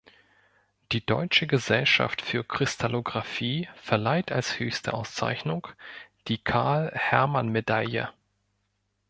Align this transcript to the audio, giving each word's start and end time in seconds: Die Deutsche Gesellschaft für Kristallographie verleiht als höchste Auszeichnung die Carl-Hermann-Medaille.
Die 0.93 1.05
Deutsche 1.05 1.45
Gesellschaft 1.45 2.23
für 2.23 2.43
Kristallographie 2.43 3.69
verleiht 3.75 4.31
als 4.31 4.57
höchste 4.57 4.95
Auszeichnung 4.95 5.67
die 6.27 6.39
Carl-Hermann-Medaille. 6.39 8.09